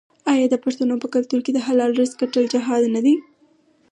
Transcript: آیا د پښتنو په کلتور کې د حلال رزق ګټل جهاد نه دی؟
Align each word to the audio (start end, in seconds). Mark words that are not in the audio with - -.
آیا 0.33 0.45
د 0.51 0.55
پښتنو 0.63 0.95
په 1.03 1.07
کلتور 1.13 1.39
کې 1.45 1.51
د 1.53 1.59
حلال 1.67 1.91
رزق 1.99 2.15
ګټل 2.21 2.45
جهاد 2.53 2.83
نه 2.95 3.01
دی؟ 3.05 3.15